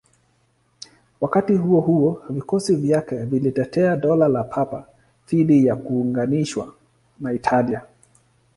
Wakati 1.21 1.53
huo 1.53 1.79
huo, 1.81 2.21
vikosi 2.29 2.75
vyake 2.75 3.15
vilitetea 3.15 3.95
Dola 3.97 4.27
la 4.27 4.43
Papa 4.43 4.85
dhidi 5.29 5.65
ya 5.65 5.75
kuunganishwa 5.75 6.73
na 7.19 7.33
Italia. 7.33 7.81